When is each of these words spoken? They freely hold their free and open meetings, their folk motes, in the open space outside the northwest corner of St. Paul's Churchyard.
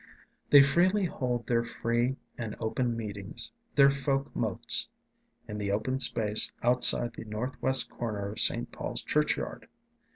They 0.49 0.63
freely 0.63 1.05
hold 1.05 1.45
their 1.45 1.63
free 1.63 2.15
and 2.35 2.55
open 2.59 2.97
meetings, 2.97 3.51
their 3.75 3.91
folk 3.91 4.35
motes, 4.35 4.89
in 5.47 5.59
the 5.59 5.71
open 5.71 5.99
space 5.99 6.51
outside 6.63 7.13
the 7.13 7.25
northwest 7.25 7.91
corner 7.91 8.29
of 8.31 8.39
St. 8.39 8.71
Paul's 8.71 9.03
Churchyard. 9.03 9.67